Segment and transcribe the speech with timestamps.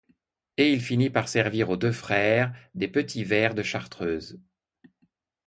[0.57, 4.41] Et il finit par servir aux deux frères des petits verres de chartreuse.